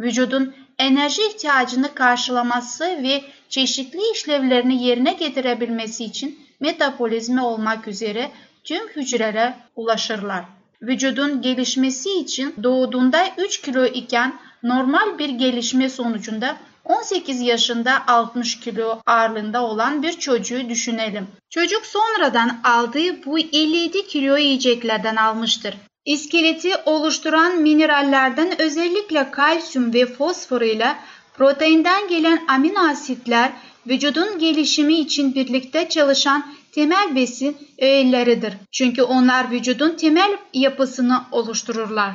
Vücudun 0.00 0.54
enerji 0.78 1.22
ihtiyacını 1.22 1.94
karşılaması 1.94 2.84
ve 2.84 3.24
çeşitli 3.54 4.00
işlevlerini 4.14 4.84
yerine 4.84 5.12
getirebilmesi 5.12 6.04
için 6.04 6.38
metabolizma 6.60 7.46
olmak 7.46 7.88
üzere 7.88 8.30
tüm 8.64 8.88
hücrelere 8.88 9.54
ulaşırlar. 9.76 10.44
Vücudun 10.82 11.42
gelişmesi 11.42 12.10
için 12.10 12.54
doğduğunda 12.62 13.26
3 13.38 13.60
kilo 13.60 13.84
iken 13.84 14.38
normal 14.62 15.18
bir 15.18 15.28
gelişme 15.28 15.88
sonucunda 15.88 16.56
18 16.84 17.40
yaşında 17.40 18.06
60 18.06 18.60
kilo 18.60 19.00
ağırlığında 19.06 19.62
olan 19.62 20.02
bir 20.02 20.12
çocuğu 20.12 20.68
düşünelim. 20.68 21.26
Çocuk 21.50 21.86
sonradan 21.86 22.60
aldığı 22.64 23.24
bu 23.24 23.38
57 23.38 24.06
kilo 24.06 24.36
yiyeceklerden 24.36 25.16
almıştır. 25.16 25.74
İskeleti 26.04 26.70
oluşturan 26.86 27.56
minerallerden 27.56 28.60
özellikle 28.60 29.30
kalsiyum 29.30 29.94
ve 29.94 30.06
fosfor 30.06 30.60
ile 30.60 30.96
proteinden 31.36 32.08
gelen 32.08 32.44
amino 32.48 32.80
asitler 32.90 33.52
vücudun 33.86 34.38
gelişimi 34.38 34.94
için 34.94 35.34
birlikte 35.34 35.88
çalışan 35.88 36.54
temel 36.72 37.16
besin 37.16 37.56
öğeleridir. 37.78 38.54
Çünkü 38.72 39.02
onlar 39.02 39.50
vücudun 39.50 39.96
temel 39.96 40.36
yapısını 40.54 41.24
oluştururlar. 41.32 42.14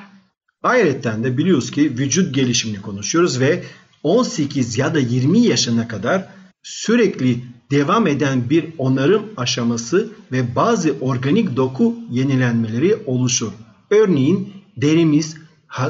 Ayrıca 0.63 1.23
de 1.23 1.38
biliyoruz 1.38 1.71
ki 1.71 1.81
vücut 1.97 2.35
gelişimini 2.35 2.81
konuşuyoruz 2.81 3.39
ve 3.39 3.63
18 4.03 4.77
ya 4.77 4.95
da 4.95 4.99
20 4.99 5.39
yaşına 5.39 5.88
kadar 5.88 6.25
sürekli 6.63 7.43
devam 7.71 8.07
eden 8.07 8.49
bir 8.49 8.65
onarım 8.77 9.29
aşaması 9.38 10.09
ve 10.31 10.55
bazı 10.55 10.95
organik 11.01 11.55
doku 11.55 11.95
yenilenmeleri 12.11 12.95
oluşur. 13.05 13.51
Örneğin 13.89 14.53
derimiz, 14.77 15.38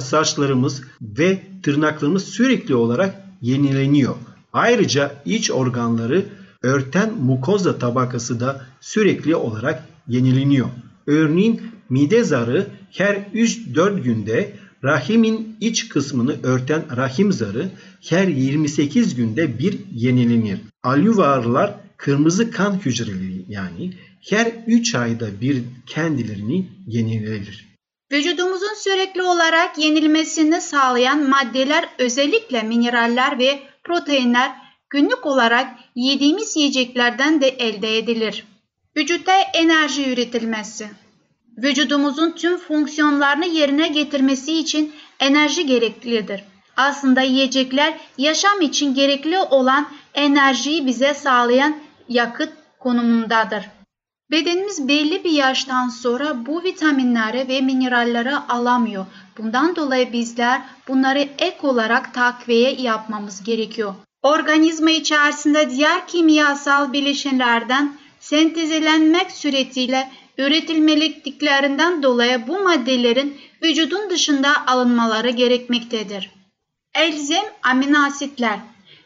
saçlarımız 0.02 0.82
ve 1.02 1.44
tırnaklarımız 1.64 2.24
sürekli 2.24 2.76
olarak 2.76 3.16
yenileniyor. 3.42 4.16
Ayrıca 4.54 5.16
iç 5.26 5.52
organları 5.52 6.26
örten 6.64 7.14
mukoza 7.14 7.78
tabakası 7.78 8.40
da 8.40 8.66
sürekli 8.82 9.36
olarak 9.36 9.84
yenileniyor. 10.08 10.70
Örneğin 11.08 11.62
mide 11.90 12.24
zarı 12.24 12.68
her 12.92 13.16
3-4 13.16 14.02
günde 14.02 14.54
rahimin 14.84 15.58
iç 15.62 15.90
kısmını 15.90 16.36
örten 16.44 16.98
rahim 16.98 17.32
zarı 17.32 17.70
her 18.10 18.28
28 18.28 19.16
günde 19.16 19.60
bir 19.60 19.80
yenilenir. 19.92 20.60
Alüvarlar 20.84 21.76
kırmızı 21.98 22.52
kan 22.52 22.86
hücreleri 22.86 23.46
yani 23.48 23.94
her 24.30 24.52
3 24.68 24.96
ayda 24.96 25.42
bir 25.42 25.64
kendilerini 25.86 26.70
yenilenir. 26.88 27.69
Vücudumuzun 28.12 28.74
sürekli 28.74 29.24
olarak 29.24 29.78
yenilmesini 29.78 30.62
sağlayan 30.62 31.30
maddeler 31.30 31.90
özellikle 31.98 32.64
mineraller 32.64 33.40
ve 33.40 33.60
proteinler 33.84 34.52
günlük 34.90 35.26
olarak 35.26 35.68
yediğimiz 35.96 36.56
yiyeceklerden 36.56 37.42
de 37.42 37.48
elde 37.48 37.98
edilir. 37.98 38.46
Vücutta 38.98 39.34
enerji 39.54 40.10
üretilmesi 40.12 40.90
Vücudumuzun 41.58 42.32
tüm 42.32 42.58
fonksiyonlarını 42.58 43.46
yerine 43.46 43.88
getirmesi 43.88 44.60
için 44.60 44.96
enerji 45.20 45.66
gereklidir. 45.66 46.44
Aslında 46.78 47.22
yiyecekler 47.22 47.94
yaşam 48.18 48.62
için 48.62 48.94
gerekli 48.94 49.40
olan 49.40 49.88
enerjiyi 50.14 50.86
bize 50.86 51.14
sağlayan 51.14 51.78
yakıt 52.10 52.54
konumundadır. 52.80 53.79
Bedenimiz 54.32 54.88
belli 54.88 55.24
bir 55.24 55.32
yaştan 55.32 55.90
sonra 55.90 56.46
bu 56.46 56.64
vitaminleri 56.64 57.48
ve 57.48 57.62
mineralleri 57.62 58.36
alamıyor. 58.36 59.06
Bundan 59.38 59.76
dolayı 59.76 60.14
bizler 60.14 60.62
bunları 60.88 61.20
ek 61.20 61.58
olarak 61.62 62.14
takviye 62.14 62.72
yapmamız 62.72 63.44
gerekiyor. 63.44 63.94
Organizma 64.24 64.92
içerisinde 64.92 65.70
diğer 65.70 66.08
kimyasal 66.08 66.94
bileşenlerden 66.94 67.94
sentezlenmek 68.20 69.32
suretiyle 69.32 70.12
üretilmeliklerinden 70.38 72.04
dolayı 72.04 72.48
bu 72.48 72.60
maddelerin 72.60 73.38
vücudun 73.64 74.10
dışında 74.10 74.68
alınmaları 74.68 75.30
gerekmektedir. 75.30 76.30
Elzem 76.96 77.46
amino 77.64 78.06
asitler 78.06 78.60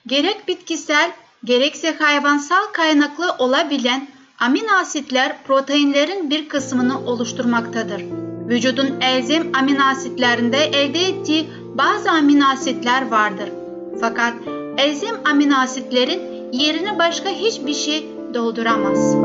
gerek 0.07 0.47
bitkisel 0.47 1.11
gerekse 1.43 1.95
hayvansal 1.99 2.65
kaynaklı 2.73 3.35
olabilen 3.37 4.07
amino 4.39 4.71
asitler 4.81 5.43
proteinlerin 5.43 6.29
bir 6.29 6.49
kısmını 6.49 6.99
oluşturmaktadır. 6.99 8.03
Vücudun 8.49 9.01
elzem 9.01 9.43
amino 9.53 9.83
asitlerinde 9.83 10.57
elde 10.57 10.99
ettiği 10.99 11.49
bazı 11.75 12.11
amino 12.11 12.45
asitler 12.45 13.11
vardır. 13.11 13.49
Fakat 14.01 14.33
elzem 14.77 15.15
amino 15.25 15.55
asitlerin 15.55 16.51
yerini 16.51 16.99
başka 16.99 17.29
hiçbir 17.29 17.73
şey 17.73 18.07
dolduramaz. 18.33 19.15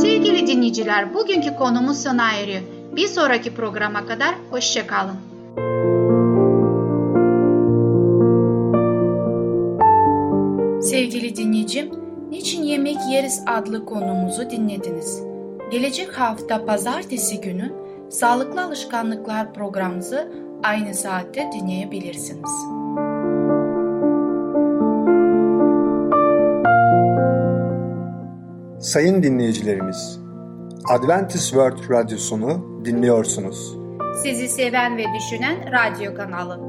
Sevgili 0.00 0.46
dinleyiciler, 0.46 1.14
bugünkü 1.14 1.56
konumuz 1.56 2.02
sona 2.02 2.32
eriyor. 2.32 2.62
Bir 2.96 3.06
sonraki 3.06 3.54
programa 3.54 4.06
kadar 4.06 4.34
hoşçakalın. 4.50 5.16
Sevgili 10.80 11.36
dinleyicim, 11.36 12.03
Niçin 12.34 12.62
Yemek 12.62 12.96
Yeriz 13.10 13.42
adlı 13.46 13.86
konumuzu 13.86 14.50
dinlediniz. 14.50 15.22
Gelecek 15.70 16.12
hafta 16.12 16.64
pazartesi 16.64 17.40
günü 17.40 17.72
Sağlıklı 18.10 18.64
Alışkanlıklar 18.64 19.54
programımızı 19.54 20.32
aynı 20.62 20.94
saatte 20.94 21.50
dinleyebilirsiniz. 21.52 22.50
Sayın 28.80 29.22
dinleyicilerimiz, 29.22 30.20
Adventist 30.88 31.48
World 31.48 31.90
Radyosunu 31.90 32.80
dinliyorsunuz. 32.84 33.76
Sizi 34.22 34.48
seven 34.48 34.96
ve 34.96 35.04
düşünen 35.18 35.56
radyo 35.72 36.14
kanalı. 36.14 36.60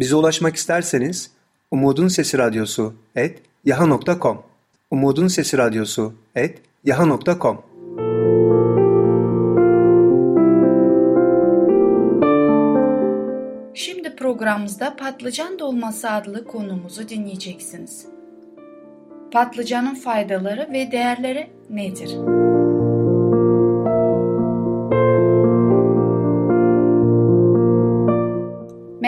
Bize 0.00 0.16
ulaşmak 0.16 0.56
isterseniz 0.56 1.30
Umutun 1.70 2.08
Sesi 2.08 2.38
Radyosu 2.38 2.94
et 3.16 3.42
yaha.com 3.64 4.42
Umutun 4.90 5.28
Sesi 5.28 5.58
Radyosu 5.58 6.14
et 6.34 6.58
yaha.com 6.84 7.62
Şimdi 13.74 14.16
programımızda 14.16 14.96
patlıcan 14.96 15.58
dolması 15.58 16.10
adlı 16.10 16.44
konumuzu 16.44 17.08
dinleyeceksiniz. 17.08 18.06
Patlıcanın 19.32 19.94
faydaları 19.94 20.68
ve 20.72 20.92
değerleri 20.92 21.50
nedir? 21.70 22.10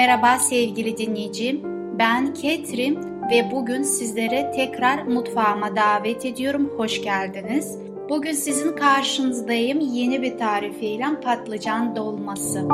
Merhaba 0.03 0.39
sevgili 0.39 0.99
dinleyicim. 0.99 1.61
Ben 1.99 2.35
Ketrim 2.35 2.97
ve 3.31 3.51
bugün 3.53 3.83
sizlere 3.83 4.53
tekrar 4.57 5.03
mutfağıma 5.03 5.77
davet 5.77 6.25
ediyorum. 6.25 6.71
Hoş 6.77 7.03
geldiniz. 7.03 7.79
Bugün 8.09 8.33
sizin 8.33 8.77
karşınızdayım 8.77 9.81
yeni 9.81 10.23
bir 10.23 10.39
tarifiyle 10.39 11.07
patlıcan 11.25 11.97
dolması. 11.97 12.69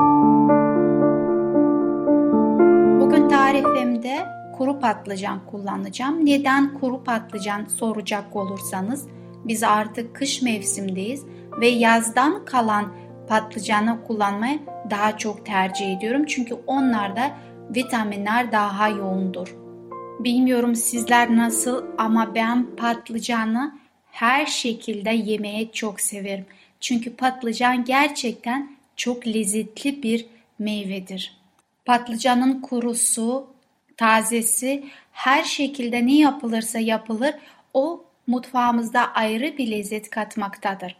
Bugün 3.00 3.28
tarifimde 3.28 4.26
kuru 4.58 4.80
patlıcan 4.80 5.46
kullanacağım. 5.46 6.26
Neden 6.26 6.74
kuru 6.80 7.04
patlıcan 7.04 7.64
soracak 7.64 8.36
olursanız 8.36 9.06
biz 9.44 9.62
artık 9.62 10.16
kış 10.16 10.42
mevsimdeyiz 10.42 11.24
ve 11.60 11.68
yazdan 11.68 12.44
kalan 12.44 12.92
patlıcanı 13.28 14.04
kullanmayı 14.06 14.58
daha 14.90 15.18
çok 15.18 15.46
tercih 15.46 15.96
ediyorum. 15.96 16.26
Çünkü 16.26 16.54
onlarda 16.66 17.36
vitaminler 17.74 18.52
daha 18.52 18.88
yoğundur. 18.88 19.56
Bilmiyorum 20.20 20.74
sizler 20.74 21.36
nasıl 21.36 21.84
ama 21.98 22.34
ben 22.34 22.76
patlıcanı 22.76 23.78
her 24.10 24.46
şekilde 24.46 25.10
yemeye 25.10 25.72
çok 25.72 26.00
severim. 26.00 26.46
Çünkü 26.80 27.16
patlıcan 27.16 27.84
gerçekten 27.84 28.70
çok 28.96 29.26
lezzetli 29.26 30.02
bir 30.02 30.26
meyvedir. 30.58 31.38
Patlıcanın 31.84 32.60
kurusu, 32.60 33.46
tazesi 33.96 34.84
her 35.12 35.44
şekilde 35.44 36.06
ne 36.06 36.18
yapılırsa 36.18 36.78
yapılır 36.78 37.34
o 37.74 38.04
mutfağımızda 38.26 39.14
ayrı 39.14 39.58
bir 39.58 39.70
lezzet 39.70 40.10
katmaktadır. 40.10 40.96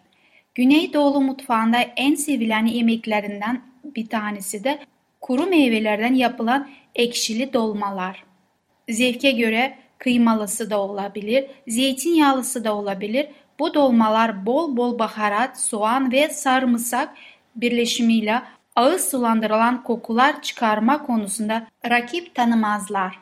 Güneydoğu 0.58 1.20
mutfağında 1.20 1.78
en 1.96 2.14
sevilen 2.14 2.66
yemeklerinden 2.66 3.62
bir 3.84 4.06
tanesi 4.06 4.64
de 4.64 4.78
kuru 5.20 5.46
meyvelerden 5.46 6.14
yapılan 6.14 6.68
ekşili 6.94 7.52
dolmalar. 7.52 8.24
Zevke 8.88 9.30
göre 9.30 9.78
kıymalısı 9.98 10.70
da 10.70 10.80
olabilir, 10.80 11.46
zeytinyağlısı 11.68 12.64
da 12.64 12.76
olabilir. 12.76 13.26
Bu 13.58 13.74
dolmalar 13.74 14.46
bol 14.46 14.76
bol 14.76 14.98
baharat, 14.98 15.60
soğan 15.60 16.12
ve 16.12 16.28
sarımsak 16.28 17.14
birleşimiyle 17.56 18.42
ağız 18.76 19.10
sulandırılan 19.10 19.82
kokular 19.82 20.42
çıkarma 20.42 21.06
konusunda 21.06 21.66
rakip 21.90 22.34
tanımazlar. 22.34 23.18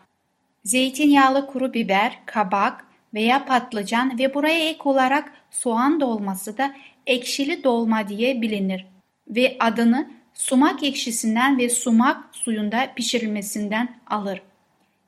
Zeytinyağlı 0.65 1.47
kuru 1.47 1.75
biber, 1.75 2.19
kabak 2.27 2.87
veya 3.15 3.45
patlıcan 3.45 4.19
ve 4.19 4.35
buraya 4.35 4.69
ek 4.69 4.81
olarak 4.85 5.33
soğan 5.51 6.01
dolması 6.01 6.59
da 6.59 6.75
ekşili 7.07 7.65
dolma 7.65 8.09
diye 8.09 8.43
bilinir 8.43 8.87
ve 9.29 9.57
adını 9.61 10.11
sumak 10.35 10.83
ekşisinden 10.83 11.59
ve 11.59 11.69
sumak 11.69 12.35
suyunda 12.35 12.93
pişirilmesinden 12.97 13.97
alır. 14.07 14.43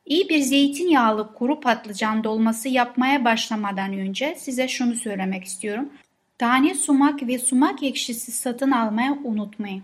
İyi 0.06 0.28
bir 0.28 0.40
zeytinyağlı 0.40 1.34
kuru 1.34 1.60
patlıcan 1.60 2.24
dolması 2.24 2.68
yapmaya 2.68 3.24
başlamadan 3.24 3.92
önce 3.92 4.34
size 4.38 4.68
şunu 4.68 4.94
söylemek 4.94 5.44
istiyorum. 5.44 5.88
Tane 6.38 6.74
sumak 6.74 7.22
ve 7.22 7.38
sumak 7.38 7.82
ekşisi 7.82 8.32
satın 8.32 8.70
almaya 8.70 9.18
unutmayın. 9.24 9.82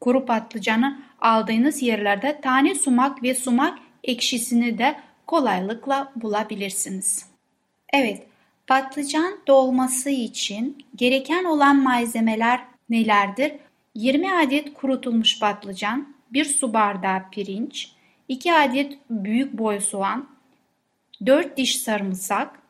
Kuru 0.00 0.26
patlıcanı 0.26 0.98
aldığınız 1.20 1.82
yerlerde 1.82 2.40
tane 2.40 2.74
sumak 2.74 3.22
ve 3.22 3.34
sumak 3.34 3.78
ekşisini 4.04 4.78
de 4.78 4.96
kolaylıkla 5.26 6.12
bulabilirsiniz. 6.16 7.26
Evet, 7.92 8.26
Patlıcan 8.66 9.38
dolması 9.46 10.10
için 10.10 10.84
gereken 10.96 11.44
olan 11.44 11.76
malzemeler 11.76 12.60
nelerdir? 12.90 13.52
20 13.94 14.34
adet 14.34 14.74
kurutulmuş 14.74 15.40
patlıcan, 15.40 16.14
1 16.30 16.44
su 16.44 16.72
bardağı 16.72 17.30
pirinç, 17.30 17.92
2 18.28 18.52
adet 18.52 18.98
büyük 19.10 19.58
boy 19.58 19.80
soğan, 19.80 20.28
4 21.26 21.56
diş 21.56 21.78
sarımsak, 21.78 22.62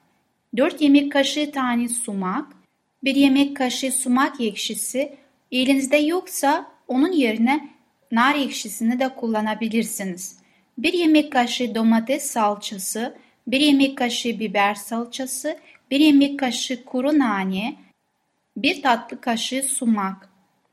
4 0.56 0.80
yemek 0.80 1.12
kaşığı 1.12 1.52
tane 1.52 1.88
sumak, 1.88 2.52
1 3.04 3.14
yemek 3.14 3.56
kaşığı 3.56 3.92
sumak 3.92 4.40
ekşisi, 4.40 5.16
elinizde 5.52 5.96
yoksa 5.96 6.66
onun 6.88 7.12
yerine 7.12 7.68
nar 8.12 8.34
ekşisini 8.34 9.00
de 9.00 9.08
kullanabilirsiniz. 9.08 10.38
1 10.78 10.92
yemek 10.92 11.32
kaşığı 11.32 11.74
domates 11.74 12.24
salçası, 12.24 13.16
1 13.46 13.60
yemek 13.60 13.98
kaşığı 13.98 14.40
biber 14.40 14.74
salçası, 14.74 15.56
1 15.90 16.00
yemek 16.00 16.38
kaşığı 16.38 16.84
kuru 16.84 17.18
nane, 17.18 17.76
1 18.56 18.82
tatlı 18.82 19.20
kaşığı 19.20 19.62
sumak, 19.62 20.28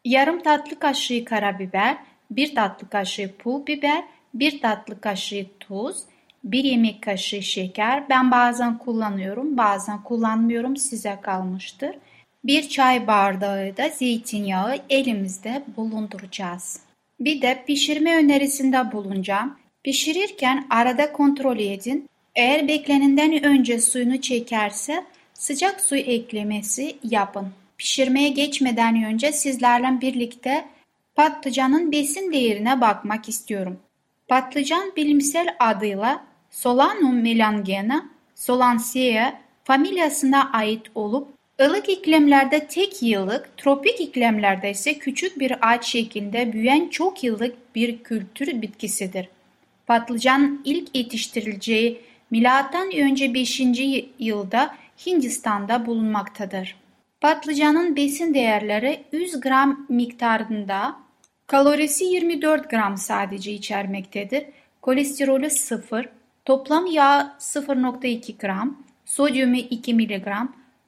yarım 0.06 0.44
tatlı 0.44 0.80
kaşığı 0.80 1.26
karabiber, 1.26 1.98
1 2.32 2.56
tatlı 2.56 2.90
kaşığı 2.90 3.38
pul 3.38 3.68
biber, 3.68 4.04
1 4.34 4.62
tatlı 4.62 5.02
kaşığı 5.02 5.46
tuz, 5.60 5.98
1 6.44 6.64
yemek 6.64 7.02
kaşığı 7.02 7.42
şeker. 7.42 8.10
Ben 8.10 8.32
bazen 8.32 8.78
kullanıyorum, 8.78 9.58
bazen 9.58 10.04
kullanmıyorum. 10.04 10.78
Size 10.78 11.20
kalmıştır. 11.22 11.96
1 12.44 12.70
çay 12.70 13.08
bardağı 13.08 13.78
da 13.78 13.90
zeytinyağı 13.90 14.78
elimizde 14.90 15.64
bulunduracağız. 15.78 16.80
Bir 17.20 17.42
de 17.42 17.64
pişirme 17.68 18.16
önerisinde 18.16 18.92
bulunacağım. 18.92 19.58
Pişirirken 19.84 20.68
arada 20.70 21.12
kontrol 21.12 21.60
edin. 21.60 22.10
Eğer 22.36 22.68
beklenenden 22.68 23.44
önce 23.44 23.82
suyunu 23.82 24.22
çekerse 24.22 25.04
sıcak 25.34 25.82
su 25.82 25.96
eklemesi 25.96 26.98
yapın. 27.04 27.48
Pişirmeye 27.78 28.30
geçmeden 28.30 29.04
önce 29.04 29.32
sizlerle 29.32 30.02
birlikte 30.02 30.66
patlıcanın 31.16 31.92
besin 31.92 32.34
değerine 32.34 32.82
bakmak 32.82 33.30
istiyorum. 33.30 33.80
Patlıcan 34.28 34.92
bilimsel 34.96 35.56
adıyla 35.60 36.26
Solanum 36.52 37.22
melangena 37.22 38.10
Solanaceae 38.36 39.34
familyasına 39.64 40.52
ait 40.52 40.82
olup 40.96 41.28
ılık 41.62 41.90
iklimlerde 41.90 42.68
tek 42.68 43.04
yıllık, 43.04 43.58
tropik 43.58 44.02
iklimlerde 44.02 44.72
ise 44.72 44.94
küçük 44.98 45.40
bir 45.40 45.56
ağaç 45.62 45.86
şeklinde 45.86 46.54
büyüyen 46.54 46.90
çok 46.90 47.24
yıllık 47.24 47.76
bir 47.76 48.04
kültür 48.04 48.62
bitkisidir. 48.62 49.30
Patlıcan 49.88 50.62
ilk 50.66 50.96
yetiştirileceği 50.96 52.02
milattan 52.32 52.92
önce 52.92 53.34
5. 53.34 53.62
yılda 54.20 54.76
Hindistan'da 55.06 55.86
bulunmaktadır. 55.86 56.76
Patlıcanın 57.22 57.96
besin 57.96 58.34
değerleri 58.34 59.04
100 59.12 59.40
gram 59.40 59.86
miktarında, 59.90 60.96
kalorisi 61.48 62.06
24 62.06 62.70
gram 62.70 62.98
sadece 62.98 63.52
içermektedir. 63.52 64.46
Kolesterolü 64.82 65.50
0, 65.50 66.10
toplam 66.46 66.86
yağ 66.86 67.36
0.2 67.40 68.38
gram, 68.38 68.84
sodyumu 69.06 69.56
2 69.56 69.94
mg, 69.94 70.28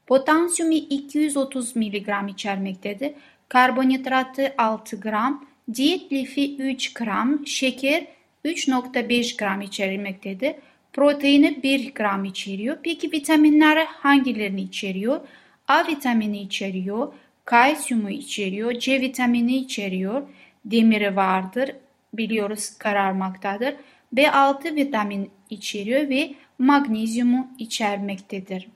potasyumu 0.07 0.73
230 0.73 1.75
mg 1.75 2.29
içermektedir. 2.29 3.11
Karbonhidratı 3.49 4.53
6 4.57 4.99
gram, 4.99 5.45
diyet 5.73 6.11
lifi 6.11 6.57
3 6.57 6.93
gram, 6.93 7.47
şeker 7.47 8.07
3.5 8.45 9.37
gram 9.37 9.61
içermektedir. 9.61 10.55
Proteini 10.93 11.63
1 11.63 11.93
gram 11.93 12.25
içeriyor. 12.25 12.77
Peki 12.83 13.11
vitaminler 13.11 13.85
hangilerini 13.85 14.61
içeriyor? 14.61 15.21
A 15.67 15.87
vitamini 15.87 16.41
içeriyor, 16.41 17.13
kalsiyumu 17.45 18.09
içeriyor, 18.09 18.73
C 18.73 19.01
vitamini 19.01 19.57
içeriyor, 19.57 20.21
demiri 20.65 21.15
vardır, 21.15 21.71
biliyoruz 22.13 22.77
kararmaktadır. 22.77 23.75
B6 24.15 24.75
vitamin 24.75 25.31
içeriyor 25.49 26.09
ve 26.09 26.33
magnezyumu 26.59 27.47
içermektedir. 27.57 28.67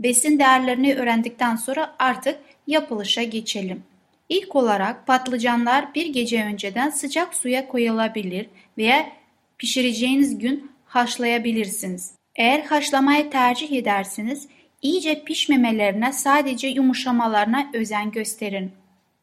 Besin 0.00 0.38
değerlerini 0.38 0.94
öğrendikten 0.94 1.56
sonra 1.56 1.94
artık 1.98 2.38
yapılışa 2.66 3.22
geçelim. 3.22 3.82
İlk 4.28 4.56
olarak 4.56 5.06
patlıcanlar 5.06 5.94
bir 5.94 6.06
gece 6.06 6.44
önceden 6.44 6.90
sıcak 6.90 7.34
suya 7.34 7.68
koyulabilir 7.68 8.46
veya 8.78 9.12
pişireceğiniz 9.58 10.38
gün 10.38 10.71
haşlayabilirsiniz. 10.94 12.14
Eğer 12.36 12.60
haşlamayı 12.60 13.30
tercih 13.30 13.72
ederseniz 13.72 14.48
iyice 14.82 15.24
pişmemelerine 15.24 16.12
sadece 16.12 16.68
yumuşamalarına 16.68 17.70
özen 17.74 18.10
gösterin. 18.10 18.72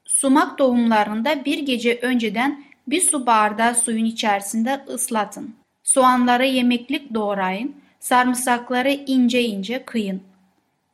Sumak 0.06 0.58
tohumlarında 0.58 1.46
bir 1.46 1.60
gece 1.60 2.00
önceden 2.02 2.64
bir 2.88 3.02
su 3.02 3.26
bardağı 3.26 3.76
suyun 3.76 4.06
içerisinde 4.06 4.86
ıslatın. 4.94 5.56
Soğanları 5.84 6.46
yemeklik 6.46 7.14
doğrayın, 7.14 7.76
sarımsakları 8.00 8.92
ince 8.92 9.44
ince 9.44 9.84
kıyın. 9.86 10.22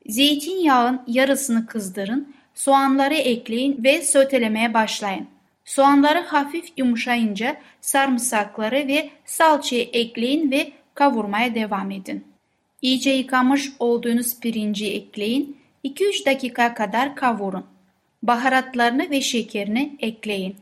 Zeytinyağın 0.08 1.02
yarısını 1.08 1.66
kızdırın, 1.66 2.36
soğanları 2.56 3.16
ekleyin 3.16 3.84
ve 3.84 4.02
sotelemeye 4.02 4.74
başlayın. 4.74 5.28
Soğanları 5.66 6.20
hafif 6.20 6.66
yumuşayınca 6.78 7.58
sarımsakları 7.82 8.76
ve 8.76 9.10
salçayı 9.26 9.90
ekleyin 9.94 10.52
ve 10.52 10.72
kavurmaya 10.94 11.56
devam 11.56 11.92
edin. 11.92 12.24
İyice 12.82 13.12
yıkamış 13.12 13.72
olduğunuz 13.80 14.40
pirinci 14.40 14.94
ekleyin. 14.94 15.58
2-3 15.84 16.26
dakika 16.26 16.74
kadar 16.74 17.16
kavurun. 17.16 17.66
Baharatlarını 18.24 19.10
ve 19.10 19.22
şekerini 19.22 19.96
ekleyin. 20.00 20.56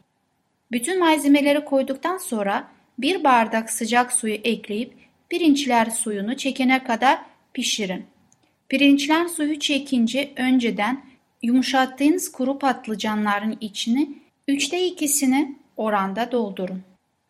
Bütün 0.71 0.99
malzemeleri 0.99 1.65
koyduktan 1.65 2.17
sonra 2.17 2.67
bir 2.97 3.23
bardak 3.23 3.69
sıcak 3.69 4.13
suyu 4.13 4.33
ekleyip 4.33 4.93
pirinçler 5.29 5.89
suyunu 5.89 6.37
çekene 6.37 6.83
kadar 6.83 7.19
pişirin. 7.53 8.05
Pirinçler 8.69 9.27
suyu 9.27 9.59
çekince 9.59 10.31
önceden 10.35 11.05
yumuşattığınız 11.41 12.31
kuru 12.31 12.59
patlıcanların 12.59 13.57
içini 13.61 14.22
üçte 14.47 14.87
ikisini 14.87 15.55
oranda 15.77 16.31
doldurun. 16.31 16.81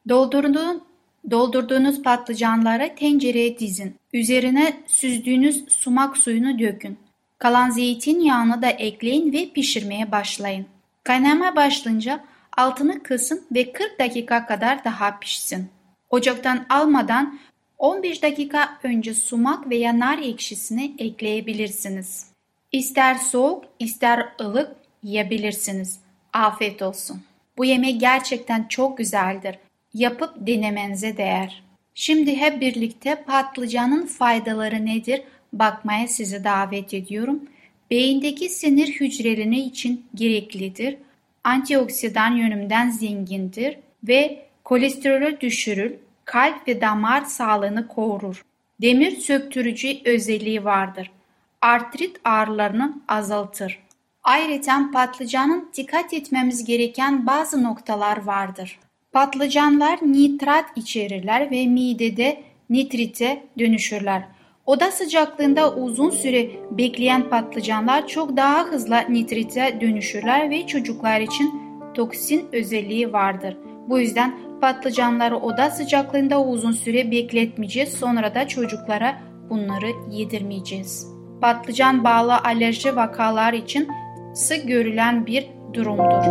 Doldurduğun 0.09 0.83
Doldurduğunuz 1.31 2.01
patlıcanları 2.01 2.95
tencereye 2.95 3.59
dizin. 3.59 3.95
Üzerine 4.13 4.73
süzdüğünüz 4.87 5.65
sumak 5.69 6.17
suyunu 6.17 6.59
dökün. 6.59 6.97
Kalan 7.37 7.69
zeytinyağını 7.69 8.61
da 8.61 8.67
ekleyin 8.67 9.33
ve 9.33 9.49
pişirmeye 9.49 10.11
başlayın. 10.11 10.65
Kaynama 11.03 11.55
başlayınca 11.55 12.23
altını 12.57 13.03
kısın 13.03 13.45
ve 13.51 13.71
40 13.71 13.99
dakika 13.99 14.45
kadar 14.45 14.83
daha 14.83 15.19
pişsin. 15.19 15.69
Ocaktan 16.09 16.65
almadan 16.69 17.39
15 17.77 18.23
dakika 18.23 18.77
önce 18.83 19.13
sumak 19.13 19.69
veya 19.69 19.99
nar 19.99 20.17
ekşisini 20.17 20.95
ekleyebilirsiniz. 20.97 22.27
İster 22.71 23.15
soğuk 23.15 23.63
ister 23.79 24.29
ılık 24.41 24.75
yiyebilirsiniz. 25.03 25.99
Afiyet 26.33 26.81
olsun. 26.81 27.21
Bu 27.57 27.65
yemek 27.65 27.99
gerçekten 27.99 28.67
çok 28.67 28.97
güzeldir 28.97 29.55
yapıp 29.93 30.33
denemenize 30.47 31.17
değer. 31.17 31.63
Şimdi 31.95 32.35
hep 32.35 32.61
birlikte 32.61 33.23
patlıcanın 33.23 34.05
faydaları 34.05 34.85
nedir 34.85 35.21
bakmaya 35.53 36.07
sizi 36.07 36.43
davet 36.43 36.93
ediyorum. 36.93 37.43
Beyindeki 37.91 38.49
sinir 38.49 38.87
hücreleri 38.87 39.59
için 39.59 40.05
gereklidir. 40.15 40.95
Antioksidan 41.43 42.35
yönünden 42.35 42.89
zengindir 42.89 43.79
ve 44.03 44.45
kolesterolü 44.63 45.41
düşürür, 45.41 45.93
kalp 46.25 46.67
ve 46.67 46.81
damar 46.81 47.21
sağlığını 47.21 47.87
korur. 47.87 48.45
Demir 48.81 49.11
söktürücü 49.11 49.97
özelliği 50.05 50.63
vardır. 50.63 51.11
Artrit 51.61 52.19
ağrılarını 52.23 53.01
azaltır. 53.07 53.79
Ayrıca 54.23 54.89
patlıcanın 54.93 55.69
dikkat 55.77 56.13
etmemiz 56.13 56.65
gereken 56.65 57.27
bazı 57.27 57.63
noktalar 57.63 58.25
vardır. 58.25 58.79
Patlıcanlar 59.11 59.99
nitrat 60.01 60.65
içerirler 60.75 61.51
ve 61.51 61.67
midede 61.67 62.43
nitrite 62.69 63.43
dönüşürler. 63.59 64.23
Oda 64.65 64.91
sıcaklığında 64.91 65.75
uzun 65.75 66.09
süre 66.09 66.49
bekleyen 66.71 67.29
patlıcanlar 67.29 68.07
çok 68.07 68.37
daha 68.37 68.63
hızlı 68.63 68.97
nitrite 69.09 69.77
dönüşürler 69.81 70.49
ve 70.49 70.67
çocuklar 70.67 71.21
için 71.21 71.61
toksin 71.93 72.45
özelliği 72.53 73.13
vardır. 73.13 73.57
Bu 73.89 73.99
yüzden 73.99 74.33
patlıcanları 74.61 75.37
oda 75.37 75.69
sıcaklığında 75.69 76.43
uzun 76.43 76.71
süre 76.71 77.11
bekletmeyeceğiz. 77.11 77.93
Sonra 77.93 78.35
da 78.35 78.47
çocuklara 78.47 79.21
bunları 79.49 79.89
yedirmeyeceğiz. 80.11 81.07
Patlıcan 81.41 82.03
bağlı 82.03 82.37
alerji 82.37 82.95
vakalar 82.95 83.53
için 83.53 83.87
sık 84.33 84.67
görülen 84.67 85.25
bir 85.25 85.47
durumdur. 85.73 86.23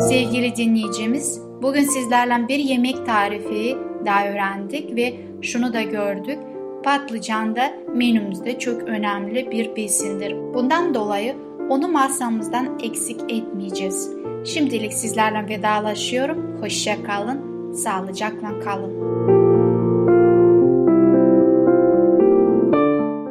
Sevgili 0.00 0.56
dinleyicimiz, 0.56 1.42
bugün 1.62 1.82
sizlerle 1.82 2.48
bir 2.48 2.58
yemek 2.58 3.06
tarifi 3.06 3.76
daha 4.06 4.28
öğrendik 4.28 4.96
ve 4.96 5.14
şunu 5.42 5.72
da 5.72 5.82
gördük. 5.82 6.38
Patlıcan 6.84 7.56
da 7.56 7.72
menümüzde 7.94 8.58
çok 8.58 8.82
önemli 8.82 9.50
bir 9.50 9.76
besindir. 9.76 10.36
Bundan 10.54 10.94
dolayı 10.94 11.34
Onu 11.68 11.88
masamızdan 11.88 12.78
eksik 12.82 13.20
etmeyeceğiz. 13.28 14.10
Şimdilik 14.44 14.92
sizlerle 14.92 15.48
vedalaşıyorum. 15.48 16.60
Hoşça 16.60 17.02
kalın, 17.02 17.72
sağlıcakla 17.72 18.60
kalın. 18.60 19.37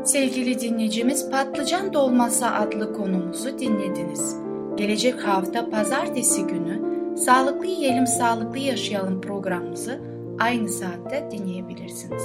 Sevgili 0.07 0.59
dinleyicimiz 0.59 1.29
Patlıcan 1.29 1.93
Dolması 1.93 2.47
adlı 2.47 2.93
konumuzu 2.93 3.59
dinlediniz. 3.59 4.35
Gelecek 4.77 5.27
hafta 5.27 5.69
pazartesi 5.69 6.47
günü 6.47 6.81
Sağlıklı 7.17 7.65
Yiyelim 7.65 8.07
Sağlıklı 8.07 8.57
Yaşayalım 8.57 9.21
programımızı 9.21 9.99
aynı 10.39 10.69
saatte 10.69 11.29
dinleyebilirsiniz. 11.31 12.23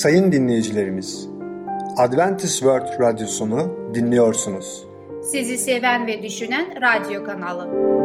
Sayın 0.00 0.32
dinleyicilerimiz, 0.32 1.28
Adventist 1.96 2.58
World 2.58 3.00
Radyosunu 3.00 3.76
dinliyorsunuz. 3.94 4.84
Sizi 5.22 5.58
seven 5.58 6.06
ve 6.06 6.22
düşünen 6.22 6.66
radyo 6.82 7.24
kanalı. 7.24 8.03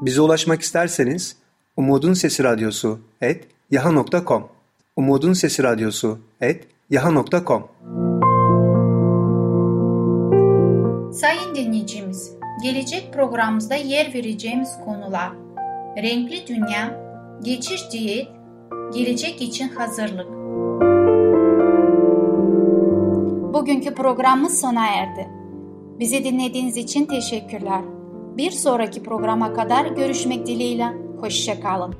Bize 0.00 0.20
ulaşmak 0.20 0.62
isterseniz 0.62 1.36
Umutun 1.76 2.14
Sesi 2.14 2.44
Radyosu 2.44 3.00
et 3.20 3.44
yaha.com 3.70 4.48
Umutun 4.96 5.32
Sesi 5.32 5.62
Radyosu 5.62 6.18
et 6.40 6.66
yaha.com 6.90 7.68
Sayın 11.12 11.54
dinleyicimiz, 11.54 12.32
gelecek 12.62 13.12
programımızda 13.14 13.74
yer 13.74 14.14
vereceğimiz 14.14 14.70
konular 14.84 15.32
Renkli 15.96 16.46
Dünya, 16.46 17.00
Geçiş 17.42 17.92
Diyet, 17.92 18.28
Gelecek 18.94 19.42
için 19.42 19.68
Hazırlık. 19.68 20.28
Bugünkü 23.54 23.94
programımız 23.94 24.60
sona 24.60 24.86
erdi. 24.86 25.28
Bizi 25.98 26.24
dinlediğiniz 26.24 26.76
için 26.76 27.06
teşekkürler. 27.06 27.99
Bir 28.40 28.50
sonraki 28.50 29.02
programa 29.02 29.54
kadar 29.54 29.86
görüşmek 29.86 30.46
dileğiyle. 30.46 30.92
Hoşçakalın. 31.20 31.94